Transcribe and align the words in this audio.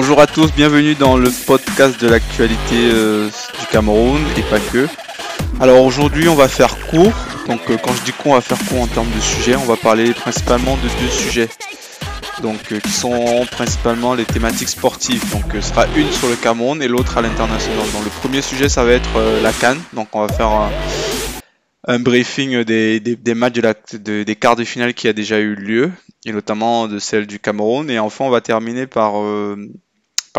Bonjour 0.00 0.20
à 0.20 0.28
tous, 0.28 0.52
bienvenue 0.52 0.94
dans 0.94 1.16
le 1.16 1.28
podcast 1.44 2.00
de 2.00 2.06
l'actualité 2.06 2.76
euh, 2.76 3.28
du 3.58 3.66
Cameroun 3.66 4.20
et 4.36 4.42
pas 4.42 4.60
que. 4.60 4.86
Alors 5.58 5.82
aujourd'hui 5.82 6.28
on 6.28 6.36
va 6.36 6.46
faire 6.46 6.78
court, 6.86 7.12
donc 7.48 7.68
euh, 7.68 7.76
quand 7.82 7.92
je 7.94 8.04
dis 8.04 8.12
qu'on 8.12 8.34
va 8.34 8.40
faire 8.40 8.58
court 8.68 8.82
en 8.82 8.86
termes 8.86 9.10
de 9.10 9.20
sujets, 9.20 9.56
on 9.56 9.64
va 9.64 9.74
parler 9.74 10.12
principalement 10.14 10.76
de 10.76 10.82
deux 10.82 11.10
sujets. 11.10 11.48
Donc 12.42 12.70
euh, 12.70 12.78
qui 12.78 12.92
sont 12.92 13.44
principalement 13.50 14.14
les 14.14 14.24
thématiques 14.24 14.68
sportives. 14.68 15.28
Donc 15.32 15.46
ce 15.52 15.60
sera 15.60 15.86
une 15.96 16.12
sur 16.12 16.28
le 16.28 16.36
Cameroun 16.36 16.80
et 16.80 16.86
l'autre 16.86 17.18
à 17.18 17.20
l'international. 17.20 17.90
Donc 17.92 18.04
le 18.04 18.20
premier 18.20 18.40
sujet 18.40 18.68
ça 18.68 18.84
va 18.84 18.92
être 18.92 19.20
la 19.42 19.52
Cannes, 19.52 19.80
donc 19.94 20.14
on 20.14 20.24
va 20.24 20.32
faire 20.32 20.70
un, 21.88 21.98
briefing 21.98 22.62
des, 22.62 23.18
matchs 23.34 23.54
de 23.94 24.22
des 24.22 24.36
quarts 24.36 24.54
de 24.54 24.62
finale 24.62 24.94
qui 24.94 25.08
a 25.08 25.12
déjà 25.12 25.40
eu 25.40 25.56
lieu 25.56 25.90
et 26.24 26.30
notamment 26.30 26.86
de 26.86 27.00
celle 27.00 27.26
du 27.26 27.40
Cameroun. 27.40 27.90
Et 27.90 27.98
enfin, 27.98 28.26
on 28.26 28.30
va 28.30 28.40
terminer 28.40 28.86
par, 28.86 29.14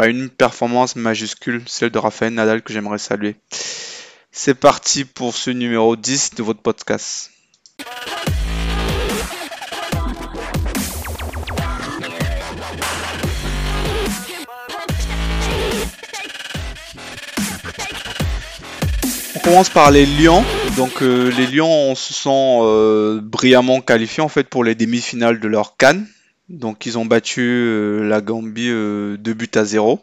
une 0.07 0.29
performance 0.29 0.95
majuscule, 0.95 1.61
celle 1.67 1.89
de 1.89 1.97
Raphaël 1.97 2.33
Nadal 2.33 2.61
que 2.61 2.71
j'aimerais 2.73 2.97
saluer. 2.97 3.35
C'est 4.31 4.53
parti 4.53 5.05
pour 5.05 5.35
ce 5.35 5.49
numéro 5.49 5.95
10 5.95 6.35
de 6.35 6.43
votre 6.43 6.61
podcast. 6.61 7.31
On 19.35 19.39
commence 19.39 19.69
par 19.69 19.91
les 19.91 20.05
Lions. 20.05 20.43
Donc 20.77 21.01
euh, 21.01 21.29
les 21.31 21.47
Lions 21.47 21.95
se 21.95 22.13
sont 22.13 22.61
euh, 22.63 23.19
brillamment 23.21 23.81
qualifiés 23.81 24.23
en 24.23 24.29
fait 24.29 24.43
pour 24.43 24.63
les 24.63 24.75
demi-finales 24.75 25.39
de 25.39 25.47
leur 25.47 25.75
Cannes. 25.75 26.05
Donc 26.49 26.85
ils 26.85 26.97
ont 26.97 27.05
battu 27.05 27.41
euh, 27.41 28.07
la 28.07 28.21
Gambie 28.21 28.69
2 28.69 29.17
buts 29.17 29.51
à 29.55 29.63
0. 29.63 29.99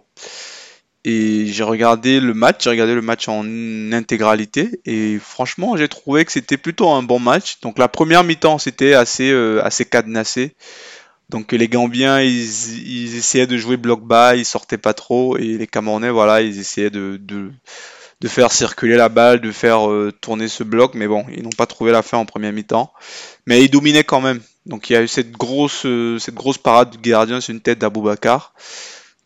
Et 1.05 1.47
j'ai 1.47 1.63
regardé 1.63 2.19
le 2.19 2.35
match, 2.35 2.65
j'ai 2.65 2.71
regardé 2.71 2.95
le 2.95 3.03
match 3.03 3.29
en 3.29 3.45
intégralité 3.93 4.81
et 4.87 5.19
franchement 5.21 5.77
j'ai 5.77 5.87
trouvé 5.87 6.25
que 6.25 6.33
c'était 6.33 6.57
plutôt 6.57 6.91
un 6.91 7.05
bon 7.05 7.21
match. 7.21 7.61
Donc 7.61 7.79
la 7.79 7.87
première 7.87 8.25
mi-temps 8.25 8.59
c'était 8.59 8.95
assez, 8.95 9.33
assez 9.63 9.85
cadenassé. 9.85 10.57
Donc 11.29 11.53
les 11.53 11.69
Gambiens 11.69 12.21
ils, 12.21 13.17
essayaient 13.17 13.47
de 13.47 13.57
jouer 13.57 13.77
bloc 13.77 14.03
bas, 14.05 14.35
ils 14.35 14.45
sortaient 14.45 14.79
pas 14.79 14.95
trop 14.95 15.37
et 15.37 15.57
les 15.59 15.67
Camerounais 15.69 16.11
voilà 16.11 16.41
ils 16.43 16.59
essayaient 16.59 16.91
de 16.91 17.21
de 18.21 18.29
faire 18.29 18.53
circuler 18.53 18.97
la 18.97 19.09
balle, 19.09 19.41
de 19.41 19.53
faire 19.53 19.91
euh, 19.91 20.13
tourner 20.21 20.49
ce 20.49 20.65
bloc, 20.65 20.95
mais 20.95 21.07
bon, 21.07 21.25
ils 21.35 21.43
n'ont 21.43 21.51
pas 21.51 21.67
trouvé 21.67 21.93
la 21.93 22.03
fin 22.03 22.19
en 22.19 22.25
première 22.25 22.53
mi-temps. 22.53 22.93
Mais 23.47 23.63
ils 23.63 23.71
dominaient 23.71 24.05
quand 24.05 24.21
même. 24.21 24.41
Donc 24.67 24.91
il 24.91 24.95
y 24.95 24.97
a 24.97 25.03
eu 25.03 25.09
cette 25.09 25.33
grosse, 25.33 25.87
euh, 25.87 26.19
cette 26.19 26.35
grosse 26.35 26.59
parade 26.59 26.91
du 26.91 26.99
gardien 26.99 27.41
sur 27.41 27.55
une 27.55 27.61
tête 27.61 27.79
d'Aboubacar. 27.79 28.53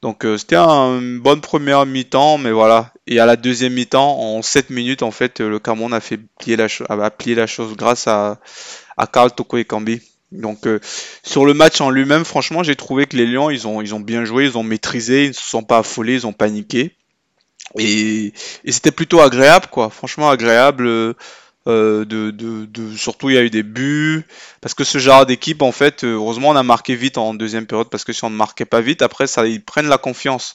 Donc 0.03 0.25
euh, 0.25 0.39
c'était 0.39 0.57
une 0.57 1.19
bonne 1.19 1.41
première 1.41 1.85
mi-temps, 1.87 2.39
mais 2.39 2.53
voilà. 2.53 2.93
Et 3.07 3.21
à 3.21 3.27
la 3.27 3.37
deuxième 3.37 3.73
mi-temps, 3.73 4.19
en 4.19 4.43
7 4.43 4.71
minutes, 4.71 5.03
en 5.03 5.11
fait, 5.11 5.41
le 5.41 5.59
Cameroun 5.59 5.93
a 5.93 6.01
fait 6.01 6.19
plier 6.39 6.57
la, 6.57 7.11
plié 7.11 7.35
la 7.35 7.47
chose 7.47 7.75
grâce 7.77 8.07
à, 8.07 8.39
Karl 9.13 9.33
Toko 9.33 9.57
et 9.57 9.65
Kambi. 9.65 10.01
Donc 10.31 10.69
sur 11.23 11.45
le 11.45 11.55
match 11.55 11.81
en 11.81 11.91
lui-même, 11.91 12.25
franchement, 12.25 12.63
j'ai 12.63 12.77
trouvé 12.77 13.07
que 13.07 13.17
les 13.17 13.27
Lions, 13.27 13.51
ils 13.51 13.67
ont, 13.67 13.83
ils 13.83 13.95
ont 13.95 14.01
bien 14.01 14.25
joué, 14.25 14.45
ils 14.45 14.57
ont 14.57 14.63
maîtrisé, 14.63 15.25
ils 15.25 15.29
ne 15.29 15.35
se 15.35 15.43
sont 15.43 15.65
pas 15.65 15.79
affolés, 15.79 16.15
ils 16.15 16.27
ont 16.27 16.33
paniqué. 16.33 16.95
Et, 17.79 18.33
c'était 18.69 18.91
plutôt 18.91 19.21
agréable, 19.21 19.67
quoi. 19.71 19.91
Franchement 19.91 20.31
agréable. 20.31 21.15
Euh, 21.67 22.33
surtout 22.97 23.29
il 23.29 23.35
y 23.35 23.39
a 23.39 23.43
eu 23.43 23.51
des 23.51 23.63
buts. 23.63 24.25
Parce 24.61 24.75
que 24.75 24.85
ce 24.85 24.99
genre 24.99 25.27
d'équipe 25.27 25.63
en 25.63 25.73
fait 25.73 26.05
euh, 26.05 26.15
heureusement 26.15 26.51
on 26.51 26.57
a 26.57 26.63
marqué 26.63 26.95
vite 26.95 27.19
en 27.19 27.35
deuxième 27.35 27.67
période 27.67 27.91
parce 27.91 28.05
que 28.05 28.13
si 28.13 28.25
on 28.25 28.31
ne 28.31 28.37
marquait 28.37 28.65
pas 28.65 28.81
vite 28.81 29.03
après 29.03 29.27
ça 29.27 29.47
ils 29.47 29.63
prennent 29.63 29.89
la 29.89 29.99
confiance. 29.99 30.55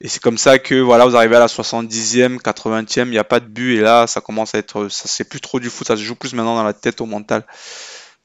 Et 0.00 0.08
c'est 0.08 0.20
comme 0.20 0.38
ça 0.38 0.58
que 0.58 0.74
voilà 0.74 1.06
vous 1.06 1.16
arrivez 1.16 1.36
à 1.36 1.40
la 1.40 1.46
70e 1.46 2.38
80e 2.38 3.04
il 3.04 3.10
n'y 3.10 3.18
a 3.18 3.24
pas 3.24 3.38
de 3.38 3.46
but 3.46 3.76
et 3.76 3.80
là 3.80 4.06
ça 4.08 4.20
commence 4.20 4.54
à 4.54 4.58
être 4.58 4.88
ça 4.88 5.04
c'est 5.06 5.24
plus 5.24 5.40
trop 5.40 5.60
du 5.60 5.70
foot 5.70 5.86
ça 5.86 5.96
se 5.96 6.02
joue 6.02 6.16
plus 6.16 6.34
maintenant 6.34 6.56
dans 6.56 6.64
la 6.64 6.72
tête 6.72 7.00
au 7.00 7.06
mental. 7.06 7.44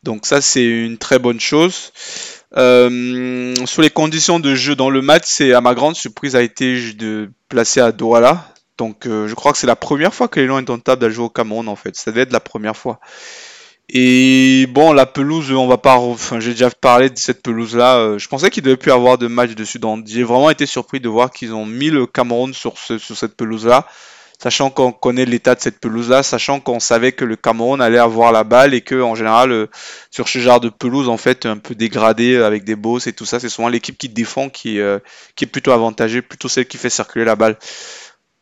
Donc 0.03 0.25
ça 0.25 0.41
c'est 0.41 0.66
une 0.66 0.97
très 0.97 1.19
bonne 1.19 1.39
chose. 1.39 1.91
Euh, 2.56 3.53
sur 3.66 3.81
les 3.81 3.89
conditions 3.89 4.39
de 4.39 4.56
jeu 4.56 4.75
dans 4.75 4.89
le 4.89 5.01
match, 5.01 5.23
c'est 5.25 5.53
à 5.53 5.61
ma 5.61 5.75
grande 5.75 5.95
surprise 5.95 6.35
a 6.35 6.41
été 6.41 6.94
de 6.94 7.29
placer 7.50 7.81
à 7.81 7.91
Douala. 7.91 8.53
Donc 8.77 9.05
euh, 9.05 9.27
je 9.27 9.35
crois 9.35 9.51
que 9.51 9.57
c'est 9.57 9.67
la 9.67 9.75
première 9.75 10.13
fois 10.13 10.27
que 10.27 10.39
les 10.39 10.47
Lions 10.47 10.63
table 10.63 11.05
à 11.05 11.09
jouer 11.09 11.25
au 11.25 11.29
Cameroun 11.29 11.67
en 11.67 11.75
fait. 11.75 11.95
Ça 11.95 12.11
devait 12.11 12.21
être 12.21 12.33
la 12.33 12.39
première 12.39 12.77
fois. 12.77 12.99
Et 13.89 14.67
bon, 14.67 14.91
la 14.91 15.05
pelouse, 15.05 15.51
on 15.51 15.67
va 15.67 15.77
pas. 15.77 15.95
Enfin, 15.95 16.39
j'ai 16.41 16.51
déjà 16.51 16.69
parlé 16.69 17.09
de 17.09 17.17
cette 17.17 17.41
pelouse-là. 17.41 17.97
Euh, 17.97 18.17
je 18.17 18.27
pensais 18.27 18.49
qu'il 18.49 18.63
devait 18.63 18.75
plus 18.75 18.91
avoir 18.91 19.17
de 19.17 19.27
match 19.27 19.51
dessus. 19.51 19.79
Donc, 19.79 20.05
j'ai 20.07 20.23
vraiment 20.23 20.49
été 20.49 20.65
surpris 20.65 20.99
de 20.99 21.07
voir 21.07 21.31
qu'ils 21.31 21.53
ont 21.53 21.65
mis 21.65 21.89
le 21.89 22.05
Cameroun 22.05 22.53
sur, 22.53 22.77
ce, 22.77 22.97
sur 22.97 23.15
cette 23.15 23.35
pelouse-là 23.35 23.88
sachant 24.39 24.69
qu'on 24.69 24.91
connaît 24.91 25.25
l'état 25.25 25.55
de 25.55 25.61
cette 25.61 25.79
pelouse-là, 25.79 26.21
sachant 26.21 26.59
qu'on 26.59 26.79
savait 26.79 27.11
que 27.11 27.25
le 27.25 27.35
Cameroun 27.35 27.81
allait 27.81 27.97
avoir 27.97 28.31
la 28.31 28.44
balle 28.44 28.75
et 28.75 28.81
que 28.81 29.01
en 29.01 29.15
général 29.15 29.51
euh, 29.51 29.65
sur 30.11 30.27
ce 30.27 30.38
genre 30.38 30.59
de 30.59 30.69
pelouse 30.69 31.09
en 31.09 31.17
fait 31.17 31.47
un 31.47 31.57
peu 31.57 31.73
dégradé 31.73 32.35
euh, 32.35 32.45
avec 32.45 32.63
des 32.63 32.75
bosses 32.75 33.07
et 33.07 33.13
tout 33.13 33.25
ça, 33.25 33.39
c'est 33.39 33.49
souvent 33.49 33.67
l'équipe 33.67 33.97
qui 33.97 34.09
défend 34.09 34.49
qui, 34.49 34.79
qui 35.35 35.44
est 35.45 35.47
plutôt 35.47 35.71
avantagée, 35.71 36.21
plutôt 36.21 36.49
celle 36.49 36.67
qui 36.67 36.77
fait 36.77 36.91
circuler 36.91 37.25
la 37.25 37.35
balle. 37.35 37.57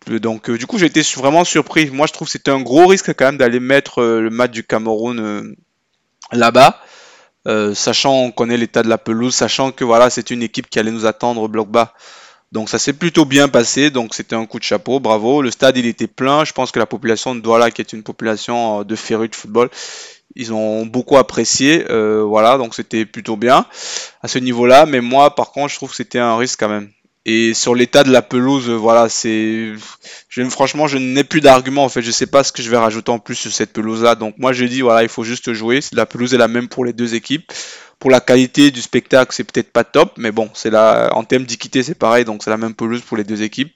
Donc 0.07 0.51
du 0.51 0.67
coup 0.67 0.77
j'ai 0.77 0.85
été 0.85 1.01
vraiment 1.15 1.43
surpris. 1.43 1.89
Moi 1.89 2.07
je 2.07 2.13
trouve 2.13 2.27
que 2.27 2.31
c'était 2.31 2.51
un 2.51 2.61
gros 2.61 2.87
risque 2.87 3.13
quand 3.13 3.25
même 3.25 3.37
d'aller 3.37 3.59
mettre 3.59 4.03
le 4.03 4.29
match 4.29 4.51
du 4.51 4.63
Cameroun 4.63 5.55
là-bas. 6.31 6.79
sachant 7.73 8.13
on 8.13 8.31
connaît 8.31 8.57
l'état 8.57 8.83
de 8.83 8.89
la 8.89 8.97
pelouse, 8.97 9.33
sachant 9.33 9.71
que 9.71 9.83
voilà 9.83 10.09
c'est 10.09 10.31
une 10.31 10.43
équipe 10.43 10.69
qui 10.69 10.79
allait 10.79 10.91
nous 10.91 11.05
attendre 11.05 11.41
au 11.41 11.47
bloc 11.47 11.69
bas. 11.69 11.93
Donc 12.55 12.69
ça 12.69 12.79
s'est 12.79 12.93
plutôt 12.93 13.25
bien 13.25 13.49
passé, 13.49 13.89
donc 13.89 14.13
c'était 14.15 14.35
un 14.35 14.45
coup 14.45 14.59
de 14.59 14.63
chapeau, 14.63 15.01
bravo. 15.01 15.41
Le 15.41 15.51
stade 15.51 15.75
il 15.75 15.85
était 15.85 16.07
plein, 16.07 16.45
je 16.45 16.53
pense 16.53 16.71
que 16.71 16.79
la 16.79 16.85
population 16.85 17.35
de 17.35 17.41
Douala, 17.41 17.69
qui 17.69 17.81
est 17.81 17.91
une 17.91 18.01
population 18.01 18.79
euh, 18.79 18.83
de 18.85 18.95
férus 18.95 19.29
de 19.29 19.35
football, 19.35 19.69
ils 20.35 20.53
ont 20.53 20.85
beaucoup 20.85 21.17
apprécié, 21.17 21.85
euh, 21.89 22.23
voilà, 22.23 22.57
donc 22.57 22.73
c'était 22.73 23.05
plutôt 23.05 23.35
bien 23.35 23.65
à 24.21 24.29
ce 24.29 24.39
niveau-là. 24.39 24.85
Mais 24.85 25.01
moi, 25.01 25.35
par 25.35 25.51
contre, 25.51 25.71
je 25.71 25.75
trouve 25.75 25.89
que 25.89 25.97
c'était 25.97 26.19
un 26.19 26.37
risque 26.37 26.59
quand 26.59 26.69
même. 26.69 26.89
Et 27.27 27.55
sur 27.55 27.73
l'état 27.73 28.03
de 28.03 28.11
la 28.11 28.21
pelouse, 28.21 28.69
voilà, 28.69 29.09
c'est, 29.09 29.73
franchement, 30.49 30.87
je 30.87 30.99
n'ai 30.99 31.23
plus 31.23 31.41
d'arguments 31.41 31.83
en 31.83 31.89
fait. 31.89 32.03
Je 32.03 32.11
sais 32.11 32.27
pas 32.27 32.43
ce 32.43 32.51
que 32.51 32.61
je 32.61 32.69
vais 32.69 32.77
rajouter 32.77 33.11
en 33.11 33.17
plus 33.17 33.35
sur 33.35 33.51
cette 33.51 33.73
pelouse-là. 33.73 34.13
Donc 34.13 34.35
moi, 34.37 34.53
je 34.53 34.65
dis 34.65 34.81
voilà, 34.81 35.01
il 35.01 35.09
faut 35.09 35.23
juste 35.23 35.51
jouer. 35.53 35.79
La 35.91 36.05
pelouse 36.05 36.35
est 36.35 36.37
la 36.37 36.47
même 36.47 36.67
pour 36.67 36.85
les 36.85 36.93
deux 36.93 37.15
équipes. 37.15 37.51
Pour 37.97 38.11
la 38.11 38.19
qualité 38.19 38.69
du 38.69 38.81
spectacle, 38.81 39.33
c'est 39.33 39.43
peut-être 39.43 39.71
pas 39.71 39.83
top, 39.83 40.13
mais 40.17 40.31
bon, 40.31 40.49
c'est 40.53 40.69
là 40.69 41.09
en 41.13 41.23
termes 41.23 41.45
d'équité, 41.45 41.81
c'est 41.81 41.95
pareil, 41.95 42.25
donc 42.25 42.43
c'est 42.43 42.49
la 42.49 42.57
même 42.57 42.75
pelouse 42.75 43.01
pour 43.01 43.17
les 43.17 43.23
deux 43.23 43.41
équipes. 43.41 43.71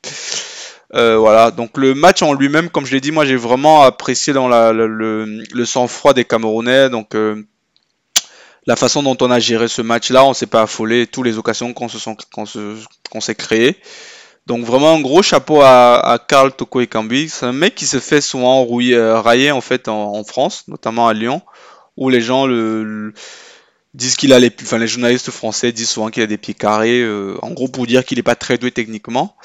Euh, 0.93 1.17
voilà, 1.17 1.51
donc 1.51 1.77
le 1.77 1.93
match 1.93 2.21
en 2.21 2.33
lui-même, 2.33 2.69
comme 2.69 2.85
je 2.85 2.91
l'ai 2.91 3.01
dit, 3.01 3.11
moi 3.11 3.25
j'ai 3.25 3.35
vraiment 3.35 3.83
apprécié 3.83 4.33
dans 4.33 4.47
le, 4.47 5.65
sang-froid 5.65 6.13
des 6.13 6.25
Camerounais. 6.25 6.89
Donc 6.89 7.15
euh, 7.15 7.43
la 8.69 8.75
façon 8.75 9.01
dont 9.01 9.17
on 9.21 9.31
a 9.31 9.39
géré 9.39 9.67
ce 9.67 9.81
match-là, 9.81 10.23
on 10.23 10.35
s'est 10.35 10.45
pas 10.45 10.61
affolé, 10.61 11.07
toutes 11.07 11.25
les 11.25 11.39
occasions 11.39 11.73
qu'on 11.73 11.87
se 11.89 11.97
qu'on 13.09 13.19
s'est 13.19 13.33
créées. 13.33 13.77
Donc 14.45 14.63
vraiment 14.63 14.93
un 14.93 15.01
gros 15.01 15.23
chapeau 15.23 15.61
à, 15.63 16.23
Karl 16.27 16.51
Toko 16.51 16.81
Ekambi. 16.81 17.29
C'est 17.29 17.47
un 17.47 17.51
mec 17.51 17.73
qui 17.73 17.87
se 17.87 17.99
fait 17.99 18.21
souvent 18.21 18.61
rouiller, 18.61 18.93
euh, 18.93 19.19
railler 19.19 19.49
en 19.49 19.61
fait 19.61 19.87
en, 19.87 20.23
France, 20.23 20.65
notamment 20.67 21.07
à 21.07 21.13
Lyon, 21.13 21.41
où 21.97 22.09
les 22.09 22.21
gens 22.21 22.45
le 22.45 23.11
disent 23.95 24.15
qu'il 24.15 24.33
a 24.33 24.39
les, 24.39 24.51
enfin 24.61 24.77
les 24.77 24.87
journalistes 24.87 25.31
français 25.31 25.71
disent 25.71 25.89
souvent 25.89 26.09
qu'il 26.09 26.21
a 26.21 26.27
des 26.27 26.37
pieds 26.37 26.53
carrés, 26.53 27.01
euh, 27.01 27.37
en 27.41 27.51
gros 27.51 27.67
pour 27.67 27.87
dire 27.87 28.05
qu'il 28.05 28.17
n'est 28.17 28.23
pas 28.23 28.35
très 28.35 28.57
doué 28.57 28.71
techniquement. 28.71 29.35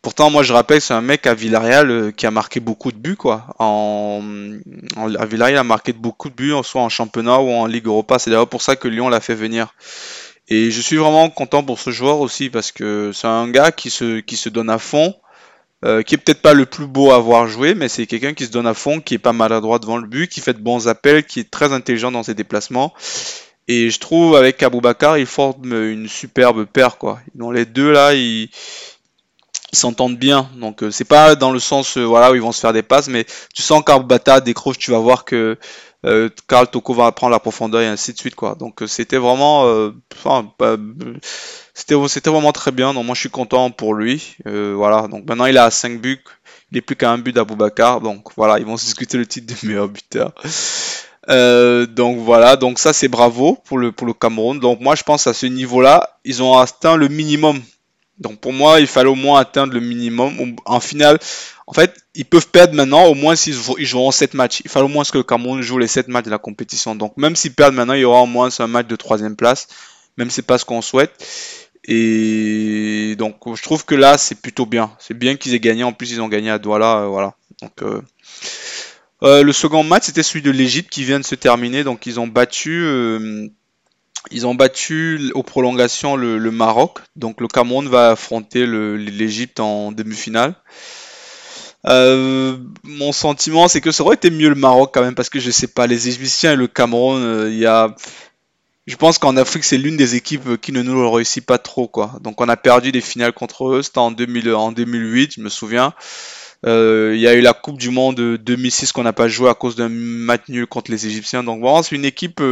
Pourtant, 0.00 0.30
moi 0.30 0.42
je 0.42 0.52
rappelle, 0.52 0.80
c'est 0.80 0.94
un 0.94 1.00
mec 1.00 1.26
à 1.26 1.34
Villarreal 1.34 1.90
euh, 1.90 2.10
qui 2.12 2.26
a 2.26 2.30
marqué 2.30 2.60
beaucoup 2.60 2.92
de 2.92 2.98
buts 2.98 3.16
quoi. 3.16 3.46
En, 3.58 4.22
à 4.96 5.26
Villarreal, 5.26 5.54
il 5.54 5.58
a 5.58 5.64
marqué 5.64 5.92
beaucoup 5.92 6.30
de 6.30 6.34
buts, 6.34 6.54
soit 6.62 6.82
en 6.82 6.88
championnat 6.88 7.40
ou 7.40 7.50
en 7.50 7.66
Ligue 7.66 7.86
Europa. 7.86 8.18
C'est 8.18 8.30
d'ailleurs 8.30 8.48
pour 8.48 8.62
ça 8.62 8.76
que 8.76 8.86
Lyon 8.86 9.08
l'a 9.08 9.20
fait 9.20 9.34
venir. 9.34 9.74
Et 10.48 10.70
je 10.70 10.80
suis 10.80 10.96
vraiment 10.96 11.28
content 11.30 11.62
pour 11.62 11.78
ce 11.78 11.90
joueur 11.90 12.20
aussi 12.20 12.48
parce 12.48 12.72
que 12.72 13.12
c'est 13.12 13.28
un 13.28 13.48
gars 13.48 13.72
qui 13.72 13.90
se, 13.90 14.20
qui 14.20 14.36
se 14.36 14.48
donne 14.48 14.70
à 14.70 14.78
fond. 14.78 15.14
Euh, 15.82 16.02
qui 16.02 16.14
est 16.14 16.18
peut-être 16.18 16.42
pas 16.42 16.52
le 16.52 16.66
plus 16.66 16.86
beau 16.86 17.10
à 17.10 17.16
avoir 17.16 17.48
joué, 17.48 17.74
mais 17.74 17.88
c'est 17.88 18.06
quelqu'un 18.06 18.34
qui 18.34 18.44
se 18.44 18.50
donne 18.50 18.66
à 18.66 18.74
fond, 18.74 19.00
qui 19.00 19.14
est 19.14 19.18
pas 19.18 19.32
maladroit 19.32 19.78
devant 19.78 19.96
le 19.96 20.06
but, 20.06 20.30
qui 20.30 20.42
fait 20.42 20.52
de 20.52 20.58
bons 20.58 20.88
appels, 20.88 21.24
qui 21.24 21.40
est 21.40 21.50
très 21.50 21.72
intelligent 21.72 22.12
dans 22.12 22.22
ses 22.22 22.34
déplacements 22.34 22.92
et 23.70 23.88
je 23.88 24.00
trouve 24.00 24.34
avec 24.34 24.64
Aboubacar, 24.64 25.16
ils 25.16 25.26
forment 25.26 25.84
une 25.84 26.08
superbe 26.08 26.64
paire 26.64 26.98
quoi. 26.98 27.20
Dans 27.36 27.52
les 27.52 27.64
deux 27.64 27.92
là, 27.92 28.14
ils 28.14 28.50
s'entendent 29.72 30.18
bien. 30.18 30.50
Donc 30.56 30.82
euh, 30.82 30.90
c'est 30.90 31.04
pas 31.04 31.36
dans 31.36 31.52
le 31.52 31.60
sens 31.60 31.96
euh, 31.96 32.02
voilà 32.02 32.32
où 32.32 32.34
ils 32.34 32.42
vont 32.42 32.50
se 32.50 32.60
faire 32.60 32.72
des 32.72 32.82
passes, 32.82 33.06
mais 33.06 33.24
tu 33.54 33.62
sens 33.62 33.84
qu'Aboubacar 33.86 34.42
décroche, 34.42 34.76
tu 34.76 34.90
vas 34.90 34.98
voir 34.98 35.24
que 35.24 35.56
euh, 36.04 36.28
Karl 36.48 36.66
Toko 36.66 36.94
va 36.94 37.12
prendre 37.12 37.30
la 37.30 37.38
profondeur 37.38 37.80
et 37.80 37.86
ainsi 37.86 38.12
de 38.12 38.18
suite 38.18 38.34
quoi. 38.34 38.56
Donc 38.56 38.82
c'était 38.88 39.18
vraiment, 39.18 39.92
c'était 41.72 41.94
c'était 42.08 42.30
vraiment 42.30 42.50
très 42.50 42.72
bien. 42.72 42.92
Donc 42.92 43.06
moi 43.06 43.14
je 43.14 43.20
suis 43.20 43.30
content 43.30 43.70
pour 43.70 43.94
lui. 43.94 44.34
voilà. 44.44 45.06
Donc 45.06 45.28
maintenant 45.28 45.46
il 45.46 45.58
a 45.58 45.70
5 45.70 46.00
buts, 46.00 46.24
il 46.72 46.78
est 46.78 46.80
plus 46.80 46.96
qu'à 46.96 47.12
un 47.12 47.18
but 47.18 47.32
d'Aboubacar. 47.32 48.00
Donc 48.00 48.30
voilà, 48.36 48.58
ils 48.58 48.66
vont 48.66 48.76
se 48.76 48.86
discuter 48.86 49.16
le 49.16 49.26
titre 49.26 49.54
de 49.54 49.68
meilleur 49.68 49.86
buteur. 49.86 50.34
Euh, 51.30 51.86
donc 51.86 52.18
voilà, 52.18 52.56
donc 52.56 52.78
ça 52.78 52.92
c'est 52.92 53.08
bravo 53.08 53.58
pour 53.64 53.78
le, 53.78 53.92
pour 53.92 54.06
le 54.06 54.12
Cameroun. 54.14 54.58
Donc 54.58 54.80
moi 54.80 54.94
je 54.96 55.02
pense 55.02 55.26
à 55.26 55.34
ce 55.34 55.46
niveau-là, 55.46 56.18
ils 56.24 56.42
ont 56.42 56.58
atteint 56.58 56.96
le 56.96 57.08
minimum 57.08 57.62
Donc 58.18 58.40
pour 58.40 58.52
moi, 58.52 58.80
il 58.80 58.86
fallait 58.86 59.08
au 59.08 59.14
moins 59.14 59.40
atteindre 59.40 59.72
le 59.74 59.80
minimum. 59.80 60.56
En 60.66 60.80
finale, 60.80 61.18
en 61.66 61.72
fait, 61.72 61.94
ils 62.14 62.24
peuvent 62.24 62.48
perdre 62.48 62.74
maintenant, 62.74 63.04
au 63.06 63.14
moins 63.14 63.36
s'ils 63.36 63.54
joueront 63.54 64.10
7 64.10 64.34
matchs. 64.34 64.62
Il 64.64 64.70
fallait 64.70 64.86
au 64.86 64.88
moins 64.88 65.04
que 65.04 65.18
le 65.18 65.24
Cameroun 65.24 65.62
joue 65.62 65.78
les 65.78 65.86
7 65.86 66.08
matchs 66.08 66.24
de 66.24 66.30
la 66.30 66.38
compétition. 66.38 66.96
Donc 66.96 67.16
même 67.16 67.36
s'ils 67.36 67.54
perdent 67.54 67.74
maintenant, 67.74 67.94
il 67.94 68.00
y 68.00 68.04
aura 68.04 68.22
au 68.22 68.26
moins 68.26 68.48
un 68.58 68.66
match 68.66 68.88
de 68.88 68.96
troisième 68.96 69.36
place, 69.36 69.68
même 70.16 70.30
si 70.30 70.36
c'est 70.36 70.42
pas 70.42 70.58
ce 70.58 70.64
qu'on 70.64 70.82
souhaite. 70.82 71.12
Et 71.84 73.14
donc 73.18 73.36
je 73.54 73.62
trouve 73.62 73.84
que 73.84 73.94
là, 73.94 74.18
c'est 74.18 74.34
plutôt 74.40 74.66
bien. 74.66 74.90
C'est 74.98 75.14
bien 75.16 75.36
qu'ils 75.36 75.54
aient 75.54 75.60
gagné. 75.60 75.84
En 75.84 75.92
plus, 75.92 76.10
ils 76.12 76.20
ont 76.20 76.28
gagné 76.28 76.50
à 76.50 76.58
Douala. 76.58 77.02
Euh, 77.02 77.06
voilà. 77.06 77.34
Donc 77.62 77.82
euh, 77.82 78.02
euh, 79.22 79.42
le 79.42 79.52
second 79.52 79.84
match, 79.84 80.04
c'était 80.04 80.22
celui 80.22 80.42
de 80.42 80.50
l'Égypte 80.50 80.90
qui 80.90 81.04
vient 81.04 81.20
de 81.20 81.24
se 81.24 81.34
terminer. 81.34 81.84
Donc 81.84 82.06
ils 82.06 82.18
ont 82.20 82.26
battu 82.26 83.50
ils 84.30 84.46
ont 84.46 84.54
battu 84.54 85.30
aux 85.34 85.42
prolongations 85.42 86.16
le, 86.16 86.50
Maroc. 86.50 86.98
Donc 87.16 87.40
le 87.40 87.48
Cameroun 87.48 87.88
va 87.88 88.10
affronter 88.10 88.66
l'Égypte 88.66 89.60
en 89.60 89.92
demi-finale. 89.92 90.54
Euh, 91.86 92.58
mon 92.82 93.12
sentiment, 93.12 93.66
c'est 93.68 93.80
que 93.80 93.90
ça 93.90 94.02
aurait 94.02 94.16
été 94.16 94.30
mieux 94.30 94.50
le 94.50 94.54
Maroc 94.54 94.90
quand 94.92 95.02
même, 95.02 95.14
parce 95.14 95.30
que 95.30 95.40
je 95.40 95.50
sais 95.50 95.68
pas, 95.68 95.86
les 95.86 96.08
Égyptiens 96.08 96.52
et 96.52 96.56
le 96.56 96.66
Cameroun, 96.66 97.22
euh, 97.22 97.50
il 97.50 97.58
y 97.58 97.66
a. 97.66 97.94
Je 98.86 98.96
pense 98.96 99.18
qu'en 99.18 99.36
Afrique, 99.36 99.64
c'est 99.64 99.78
l'une 99.78 99.96
des 99.96 100.14
équipes 100.16 100.60
qui 100.60 100.72
ne 100.72 100.82
nous 100.82 101.10
réussit 101.10 101.44
pas 101.44 101.58
trop, 101.58 101.86
quoi. 101.86 102.18
Donc 102.20 102.40
on 102.40 102.48
a 102.48 102.56
perdu 102.56 102.92
des 102.92 103.00
finales 103.00 103.32
contre 103.32 103.68
eux, 103.68 103.82
c'était 103.82 103.98
en, 103.98 104.10
2000, 104.10 104.52
en 104.52 104.72
2008, 104.72 105.34
je 105.36 105.40
me 105.40 105.48
souviens. 105.48 105.94
Euh, 106.66 107.12
il 107.14 107.20
y 107.20 107.26
a 107.26 107.34
eu 107.34 107.40
la 107.40 107.54
Coupe 107.54 107.78
du 107.78 107.90
Monde 107.90 108.36
2006 108.36 108.92
qu'on 108.92 109.02
n'a 109.02 109.12
pas 109.12 109.28
joué 109.28 109.48
à 109.48 109.54
cause 109.54 109.76
d'un 109.76 109.88
match 109.88 110.42
nul 110.48 110.66
contre 110.66 110.90
les 110.90 111.06
Égyptiens. 111.06 111.42
Donc 111.42 111.60
vraiment, 111.60 111.82
c'est 111.82 111.96
une 111.96 112.04
équipe 112.04 112.42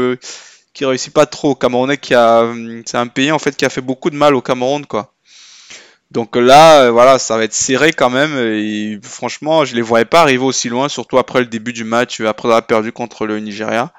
qui 0.72 0.84
réussit 0.84 1.12
pas 1.12 1.26
trop. 1.26 1.54
Camerounais 1.54 1.98
qui 1.98 2.14
a, 2.14 2.52
c'est 2.86 2.96
un 2.96 3.06
pays 3.08 3.32
en 3.32 3.38
fait 3.38 3.56
qui 3.56 3.64
a 3.64 3.70
fait 3.70 3.80
beaucoup 3.80 4.10
de 4.10 4.16
mal 4.16 4.34
au 4.34 4.40
Cameroun 4.40 4.86
quoi. 4.86 5.12
Donc 6.10 6.36
là, 6.36 6.84
euh, 6.84 6.90
voilà, 6.90 7.18
ça 7.18 7.36
va 7.36 7.44
être 7.44 7.52
serré 7.52 7.92
quand 7.92 8.10
même. 8.10 9.00
Franchement, 9.02 9.64
je 9.64 9.74
les 9.74 9.82
voyais 9.82 10.06
pas 10.06 10.22
arriver 10.22 10.42
aussi 10.42 10.68
loin, 10.68 10.88
surtout 10.88 11.18
après 11.18 11.40
le 11.40 11.46
début 11.46 11.72
du 11.72 11.84
match, 11.84 12.20
après 12.20 12.48
avoir 12.48 12.66
perdu 12.66 12.92
contre 12.92 13.26
le 13.26 13.40
Nigeria. 13.40 13.92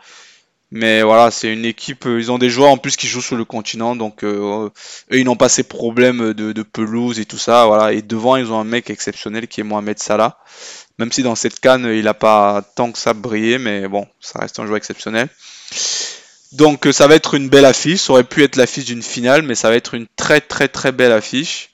Mais 0.72 1.02
voilà, 1.02 1.32
c'est 1.32 1.52
une 1.52 1.66
équipe. 1.66 2.06
Euh, 2.06 2.20
ils 2.20 2.32
ont 2.32 2.38
des 2.38 2.50
joueurs 2.50 2.70
en 2.70 2.78
plus 2.78 2.96
qui 2.96 3.08
jouent 3.08 3.22
sur 3.22 3.36
le 3.36 3.46
continent, 3.46 3.96
donc 3.96 4.24
euh, 4.24 4.70
eux, 5.12 5.18
ils 5.18 5.24
n'ont 5.24 5.36
pas 5.36 5.50
ces 5.50 5.64
problèmes 5.64 6.34
de, 6.34 6.64
pelouse 6.64 7.20
et 7.20 7.26
tout 7.26 7.40
ça. 7.40 7.66
Voilà. 7.66 7.94
Et 7.94 8.02
devant, 8.02 8.36
ils 8.36 8.52
ont 8.52 8.60
un 8.60 8.66
mec 8.66 8.90
exceptionnel 8.90 9.48
qui 9.48 9.62
est 9.62 9.64
Mohamed 9.64 9.98
Salah. 10.00 10.38
Même 11.00 11.12
si 11.12 11.24
dans 11.24 11.36
cette 11.36 11.60
canne, 11.60 11.86
il 11.86 12.04
n'a 12.04 12.14
pas 12.14 12.62
tant 12.76 12.92
que 12.92 13.00
ça 13.00 13.14
brillé, 13.14 13.58
mais 13.58 13.88
bon, 13.88 14.06
ça 14.20 14.40
reste 14.40 14.60
un 14.60 14.66
joueur 14.66 14.78
exceptionnel. 14.78 15.30
Donc 16.52 16.88
ça 16.92 17.08
va 17.08 17.16
être 17.16 17.36
une 17.36 17.50
belle 17.50 17.66
affiche. 17.66 18.02
Ça 18.02 18.14
aurait 18.14 18.24
pu 18.24 18.44
être 18.44 18.56
l'affiche 18.56 18.86
d'une 18.86 19.04
finale, 19.04 19.42
mais 19.42 19.56
ça 19.56 19.70
va 19.70 19.76
être 19.76 19.94
une 19.96 20.08
très 20.18 20.42
très 20.42 20.68
très 20.68 20.92
belle 20.92 21.12
affiche. 21.12 21.72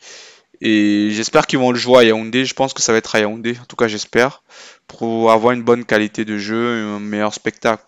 Et 0.61 1.09
j'espère 1.11 1.47
qu'ils 1.47 1.59
vont 1.59 1.71
le 1.71 1.77
jouer 1.77 1.99
à 1.99 2.03
Yaoundé. 2.03 2.45
Je 2.45 2.53
pense 2.53 2.73
que 2.73 2.81
ça 2.81 2.91
va 2.93 2.99
être 2.99 3.15
à 3.15 3.19
Yaoundé, 3.19 3.57
en 3.61 3.65
tout 3.65 3.75
cas 3.75 3.87
j'espère, 3.87 4.43
pour 4.87 5.31
avoir 5.31 5.53
une 5.53 5.63
bonne 5.63 5.85
qualité 5.85 6.23
de 6.23 6.37
jeu, 6.37 6.85
un 6.95 6.99
meilleur 6.99 7.33
spectacle. 7.33 7.83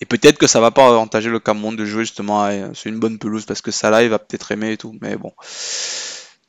Et 0.00 0.06
peut-être 0.06 0.38
que 0.38 0.46
ça 0.46 0.60
va 0.60 0.70
pas 0.70 0.86
avantager 0.86 1.30
le 1.30 1.40
Cameroun 1.40 1.76
de 1.76 1.84
jouer 1.84 2.04
justement 2.04 2.48
sur 2.74 2.90
une 2.90 2.98
bonne 2.98 3.18
pelouse 3.18 3.44
parce 3.44 3.62
que 3.62 3.70
Salah 3.70 4.02
il 4.02 4.10
va 4.10 4.18
peut-être 4.18 4.52
aimer 4.52 4.72
et 4.72 4.76
tout, 4.76 4.96
mais 5.00 5.16
bon. 5.16 5.32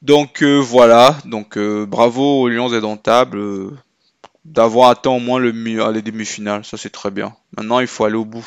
Donc 0.02 0.42
euh, 0.42 0.58
voilà, 0.58 1.16
donc 1.26 1.58
euh, 1.58 1.86
bravo 1.86 2.42
aux 2.42 2.50
Lions 2.50 2.74
indomptables 2.74 3.38
euh, 3.38 3.78
d'avoir 4.46 4.90
atteint 4.90 5.12
au 5.12 5.20
moins 5.20 5.40
le 5.40 5.52
les 5.92 6.02
demi-finales, 6.02 6.66
ça 6.66 6.76
c'est 6.78 6.90
très 6.90 7.12
bien. 7.12 7.36
Maintenant 7.56 7.80
il 7.80 7.88
faut 7.88 8.06
aller 8.06 8.16
au 8.16 8.26
bout. 8.26 8.46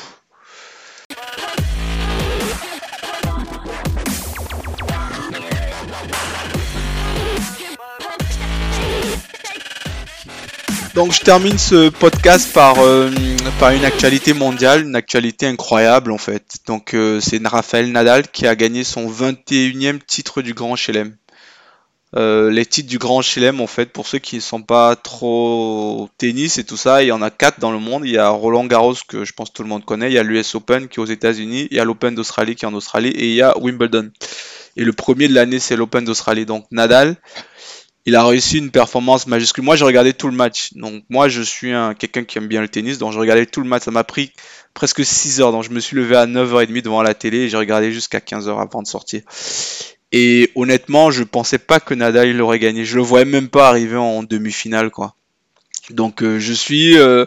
Donc 10.95 11.11
je 11.11 11.19
termine 11.19 11.57
ce 11.57 11.89
podcast 11.89 12.53
par, 12.53 12.79
euh, 12.79 13.11
par 13.59 13.71
une 13.71 13.83
actualité 13.83 14.33
mondiale, 14.33 14.83
une 14.83 14.95
actualité 14.95 15.45
incroyable 15.45 16.09
en 16.09 16.17
fait. 16.17 16.59
Donc 16.67 16.93
euh, 16.93 17.19
c'est 17.19 17.45
Rafael 17.45 17.91
Nadal 17.91 18.29
qui 18.29 18.47
a 18.47 18.55
gagné 18.55 18.85
son 18.85 19.05
21e 19.11 19.99
titre 19.99 20.41
du 20.41 20.53
Grand 20.53 20.77
Chelem. 20.77 21.17
Euh, 22.15 22.49
les 22.49 22.65
titres 22.65 22.87
du 22.87 22.97
Grand 22.97 23.21
Chelem 23.21 23.59
en 23.59 23.67
fait 23.67 23.87
pour 23.87 24.07
ceux 24.07 24.19
qui 24.19 24.37
ne 24.37 24.41
sont 24.41 24.61
pas 24.61 24.95
trop 24.95 26.07
tennis 26.17 26.59
et 26.59 26.63
tout 26.63 26.77
ça, 26.77 27.03
il 27.03 27.07
y 27.07 27.11
en 27.11 27.21
a 27.21 27.29
quatre 27.29 27.59
dans 27.59 27.73
le 27.73 27.79
monde. 27.79 28.03
Il 28.05 28.11
y 28.11 28.17
a 28.17 28.29
Roland 28.29 28.63
Garros 28.63 28.95
que 29.05 29.25
je 29.25 29.33
pense 29.33 29.51
tout 29.51 29.63
le 29.63 29.69
monde 29.69 29.83
connaît, 29.83 30.09
il 30.09 30.13
y 30.13 30.17
a 30.17 30.23
l'US 30.23 30.55
Open 30.55 30.87
qui 30.87 31.01
est 31.01 31.03
aux 31.03 31.07
États-Unis, 31.07 31.67
il 31.71 31.75
y 31.75 31.81
a 31.81 31.83
l'Open 31.83 32.15
d'Australie 32.15 32.55
qui 32.55 32.63
est 32.63 32.69
en 32.69 32.73
Australie 32.73 33.09
et 33.09 33.27
il 33.27 33.35
y 33.35 33.41
a 33.41 33.57
Wimbledon. 33.57 34.11
Et 34.77 34.85
le 34.85 34.93
premier 34.93 35.27
de 35.27 35.33
l'année 35.33 35.59
c'est 35.59 35.75
l'Open 35.75 36.05
d'Australie. 36.05 36.45
Donc 36.45 36.65
Nadal, 36.71 37.17
il 38.05 38.15
a 38.15 38.25
réussi 38.25 38.59
une 38.59 38.69
performance 38.69 39.25
majuscule. 39.25 39.63
Moi, 39.63 39.75
j'ai 39.75 39.85
regardé 39.85 40.13
tout 40.13 40.27
le 40.27 40.35
match. 40.35 40.73
Donc, 40.73 41.03
moi, 41.09 41.27
je 41.27 41.41
suis 41.41 41.71
un, 41.71 41.95
quelqu'un 41.95 42.23
qui 42.23 42.37
aime 42.37 42.47
bien 42.47 42.61
le 42.61 42.67
tennis. 42.67 42.99
Donc, 42.99 43.13
j'ai 43.13 43.19
regardé 43.19 43.47
tout 43.47 43.61
le 43.61 43.67
match. 43.67 43.83
Ça 43.83 43.91
m'a 43.91 44.03
pris 44.03 44.31
presque 44.75 45.03
6 45.03 45.41
heures. 45.41 45.51
Donc, 45.51 45.63
je 45.63 45.71
me 45.71 45.79
suis 45.79 45.95
levé 45.95 46.15
à 46.15 46.27
9h30 46.27 46.83
devant 46.83 47.01
la 47.01 47.15
télé 47.15 47.39
et 47.39 47.49
j'ai 47.49 47.57
regardé 47.57 47.91
jusqu'à 47.91 48.19
15h 48.19 48.61
avant 48.61 48.83
de 48.83 48.87
sortir. 48.87 49.21
Et 50.11 50.51
honnêtement, 50.55 51.09
je 51.09 51.23
pensais 51.23 51.57
pas 51.57 51.79
que 51.79 51.95
Nadal 51.95 52.27
il 52.27 52.41
aurait 52.41 52.59
gagné. 52.59 52.85
Je 52.85 52.97
le 52.97 53.01
voyais 53.01 53.25
même 53.25 53.49
pas 53.49 53.69
arriver 53.69 53.97
en 53.97 54.21
demi-finale, 54.21 54.91
quoi. 54.91 55.15
Donc, 55.89 56.21
euh, 56.21 56.39
je 56.39 56.53
suis, 56.53 56.97
euh, 56.97 57.25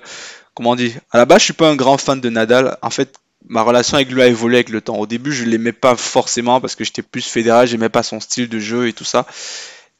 comment 0.54 0.76
dire, 0.76 0.92
à 1.10 1.18
la 1.18 1.24
base, 1.24 1.40
je 1.40 1.44
suis 1.46 1.52
pas 1.54 1.68
un 1.68 1.76
grand 1.76 1.98
fan 1.98 2.20
de 2.20 2.30
Nadal. 2.30 2.78
En 2.82 2.90
fait, 2.90 3.16
ma 3.48 3.62
relation 3.62 3.96
avec 3.96 4.10
lui 4.10 4.22
a 4.22 4.28
évolué 4.28 4.58
avec 4.58 4.68
le 4.68 4.80
temps. 4.80 4.96
Au 4.96 5.06
début, 5.06 5.32
je 5.32 5.44
l'aimais 5.44 5.72
pas 5.72 5.96
forcément 5.96 6.60
parce 6.60 6.76
que 6.76 6.84
j'étais 6.84 7.02
plus 7.02 7.26
fédéral, 7.26 7.66
j'aimais 7.66 7.88
pas 7.88 8.04
son 8.04 8.20
style 8.20 8.48
de 8.48 8.60
jeu 8.60 8.86
et 8.86 8.92
tout 8.92 9.04
ça. 9.04 9.26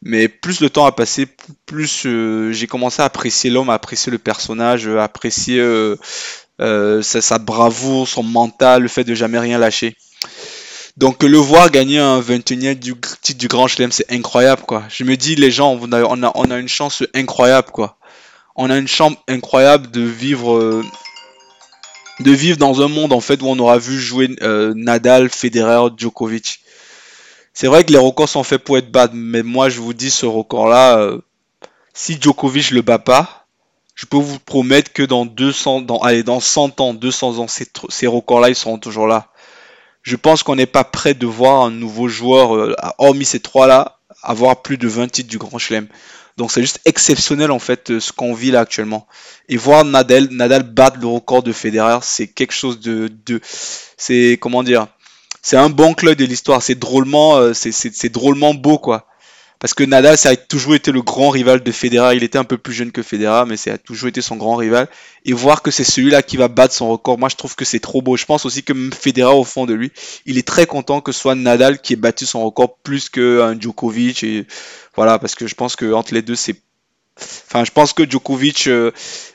Mais 0.02 0.28
plus 0.28 0.60
le 0.60 0.70
temps 0.70 0.86
a 0.86 0.92
passé, 0.92 1.26
plus 1.66 2.06
euh, 2.06 2.52
j'ai 2.52 2.66
commencé 2.68 3.02
à 3.02 3.06
apprécier 3.06 3.50
l'homme, 3.50 3.70
à 3.70 3.74
apprécier 3.74 4.12
le 4.12 4.18
personnage, 4.18 4.86
à 4.86 5.02
apprécier 5.02 5.58
euh, 5.58 5.96
euh, 6.60 7.02
sa, 7.02 7.38
bravoure, 7.38 8.06
son 8.06 8.22
mental, 8.22 8.82
le 8.82 8.88
fait 8.88 9.04
de 9.04 9.14
jamais 9.14 9.40
rien 9.40 9.58
lâcher. 9.58 9.96
Donc 10.96 11.22
le 11.22 11.36
voir 11.36 11.70
gagner 11.70 11.98
un 11.98 12.20
21e 12.20 12.74
du 12.74 12.94
titre 13.22 13.38
du 13.38 13.48
Grand 13.48 13.66
Chelem, 13.66 13.92
c'est 13.92 14.10
incroyable 14.12 14.62
quoi. 14.62 14.84
Je 14.88 15.04
me 15.04 15.16
dis 15.16 15.36
les 15.36 15.50
gens, 15.50 15.78
on 15.80 15.92
a, 15.92 16.02
on 16.02 16.50
a, 16.50 16.58
une 16.58 16.68
chance 16.68 17.02
incroyable 17.14 17.70
quoi. 17.72 17.98
On 18.56 18.70
a 18.70 18.76
une 18.76 18.88
chance 18.88 19.14
incroyable 19.28 19.90
de 19.92 20.00
vivre 20.00 20.82
de 22.18 22.30
vivre 22.32 22.56
dans 22.56 22.82
un 22.82 22.88
monde 22.88 23.12
en 23.12 23.20
fait 23.20 23.42
où 23.42 23.46
on 23.46 23.58
aura 23.60 23.78
vu 23.78 24.00
jouer 24.00 24.28
Nadal, 24.74 25.28
Federer, 25.28 25.90
Djokovic. 25.96 26.60
C'est 27.60 27.66
vrai 27.66 27.82
que 27.82 27.90
les 27.90 27.98
records 27.98 28.28
sont 28.28 28.44
faits 28.44 28.62
pour 28.62 28.78
être 28.78 28.92
bad, 28.92 29.10
mais 29.14 29.42
moi 29.42 29.68
je 29.68 29.80
vous 29.80 29.92
dis 29.92 30.12
ce 30.12 30.26
record-là, 30.26 30.98
euh, 30.98 31.18
si 31.92 32.16
Djokovic 32.20 32.70
le 32.70 32.82
bat 32.82 33.00
pas, 33.00 33.48
je 33.96 34.06
peux 34.06 34.16
vous 34.16 34.38
promettre 34.38 34.92
que 34.92 35.02
dans 35.02 35.26
200, 35.26 35.80
dans, 35.80 35.98
allez, 35.98 36.22
dans 36.22 36.38
100 36.38 36.80
ans, 36.80 36.94
200 36.94 37.38
ans, 37.40 37.48
ces, 37.48 38.06
records-là, 38.06 38.50
ils 38.50 38.54
seront 38.54 38.78
toujours 38.78 39.08
là. 39.08 39.32
Je 40.02 40.14
pense 40.14 40.44
qu'on 40.44 40.54
n'est 40.54 40.66
pas 40.66 40.84
prêt 40.84 41.14
de 41.14 41.26
voir 41.26 41.64
un 41.64 41.72
nouveau 41.72 42.06
joueur, 42.06 42.54
euh, 42.54 42.76
hormis 42.98 43.24
ces 43.24 43.40
trois-là, 43.40 43.98
avoir 44.22 44.62
plus 44.62 44.78
de 44.78 44.86
20 44.86 45.08
titres 45.08 45.28
du 45.28 45.38
Grand 45.38 45.58
Chelem. 45.58 45.88
Donc 46.36 46.52
c'est 46.52 46.60
juste 46.60 46.80
exceptionnel 46.84 47.50
en 47.50 47.58
fait 47.58 47.90
euh, 47.90 47.98
ce 47.98 48.12
qu'on 48.12 48.34
vit 48.34 48.52
là 48.52 48.60
actuellement. 48.60 49.08
Et 49.48 49.56
voir 49.56 49.84
Nadal, 49.84 50.28
Nadal 50.30 50.62
battre 50.62 50.98
le 51.00 51.08
record 51.08 51.42
de 51.42 51.50
Federer, 51.50 51.98
c'est 52.02 52.28
quelque 52.28 52.54
chose 52.54 52.78
de 52.78 53.10
c'est 53.96 54.38
comment 54.40 54.62
dire, 54.62 54.86
c'est 55.42 55.56
un 55.56 55.70
bon 55.70 55.94
club 55.94 56.16
de 56.16 56.24
l'histoire. 56.24 56.62
C'est 56.62 56.78
drôlement, 56.78 57.36
euh, 57.36 57.52
c'est 57.54 58.12
drôlement 58.12 58.54
beau, 58.54 58.78
quoi. 58.78 59.06
Parce 59.60 59.74
que 59.74 59.82
Nadal, 59.82 60.16
ça 60.16 60.30
a 60.30 60.36
toujours 60.36 60.76
été 60.76 60.92
le 60.92 61.02
grand 61.02 61.30
rival 61.30 61.64
de 61.64 61.72
Federer. 61.72 62.14
Il 62.14 62.22
était 62.22 62.38
un 62.38 62.44
peu 62.44 62.58
plus 62.58 62.72
jeune 62.72 62.92
que 62.92 63.02
Federer, 63.02 63.44
mais 63.46 63.56
ça 63.56 63.72
a 63.72 63.78
toujours 63.78 64.08
été 64.08 64.20
son 64.22 64.36
grand 64.36 64.54
rival. 64.54 64.88
Et 65.24 65.32
voir 65.32 65.62
que 65.62 65.72
c'est 65.72 65.82
celui-là 65.82 66.22
qui 66.22 66.36
va 66.36 66.46
battre 66.46 66.74
son 66.74 66.88
record, 66.88 67.18
moi 67.18 67.28
je 67.28 67.34
trouve 67.34 67.56
que 67.56 67.64
c'est 67.64 67.80
trop 67.80 68.00
beau. 68.00 68.16
Je 68.16 68.24
pense 68.24 68.46
aussi 68.46 68.62
que 68.62 68.72
Federer, 68.94 69.34
au 69.34 69.42
fond 69.42 69.66
de 69.66 69.74
lui, 69.74 69.90
il 70.26 70.38
est 70.38 70.46
très 70.46 70.66
content 70.66 71.00
que 71.00 71.10
ce 71.10 71.20
soit 71.20 71.34
Nadal 71.34 71.80
qui 71.80 71.94
ait 71.94 71.96
battu 71.96 72.24
son 72.24 72.44
record 72.44 72.76
plus 72.84 73.08
qu'un 73.08 73.58
Djokovic. 73.58 74.24
Voilà, 74.94 75.18
parce 75.18 75.34
que 75.34 75.48
je 75.48 75.56
pense 75.56 75.74
que 75.74 75.92
entre 75.92 76.14
les 76.14 76.22
deux, 76.22 76.36
c'est 76.36 76.62
Enfin, 77.20 77.64
je 77.64 77.70
pense 77.70 77.92
que 77.92 78.08
Djokovic, 78.08 78.66
euh, 78.66 78.90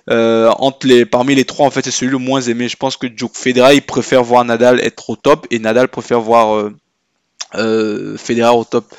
euh, 0.09 0.49
entre 0.57 0.87
les, 0.87 1.05
parmi 1.05 1.35
les 1.35 1.45
trois, 1.45 1.65
en 1.67 1.71
fait, 1.71 1.83
c'est 1.83 1.91
celui 1.91 2.11
le 2.11 2.17
moins 2.17 2.41
aimé. 2.41 2.69
Je 2.69 2.77
pense 2.77 2.97
que 2.97 3.07
Federer, 3.33 3.75
il 3.75 3.81
préfère 3.81 4.23
voir 4.23 4.45
Nadal 4.45 4.79
être 4.79 5.09
au 5.09 5.15
top 5.15 5.47
et 5.51 5.59
Nadal 5.59 5.87
préfère 5.87 6.21
voir 6.21 6.71
euh, 7.55 8.17
Federer 8.17 8.55
au 8.55 8.63
top. 8.63 8.93